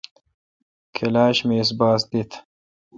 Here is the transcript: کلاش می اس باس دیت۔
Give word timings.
کلاش 0.95 1.37
می 1.47 1.55
اس 1.61 1.69
باس 1.79 2.01
دیت۔ 2.11 2.31